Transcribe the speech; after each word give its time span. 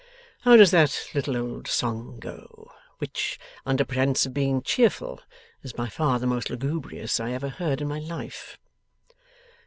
How 0.39 0.55
does 0.55 0.71
that 0.71 1.09
little 1.13 1.37
old 1.37 1.67
song 1.67 2.17
go, 2.19 2.71
which, 2.97 3.37
under 3.67 3.85
pretence 3.85 4.25
of 4.25 4.33
being 4.33 4.63
cheerful, 4.63 5.21
is 5.61 5.73
by 5.73 5.89
far 5.89 6.17
the 6.17 6.25
most 6.25 6.49
lugubrious 6.49 7.19
I 7.19 7.33
ever 7.33 7.49
heard 7.49 7.81
in 7.81 7.87
my 7.87 7.99
life? 7.99 8.57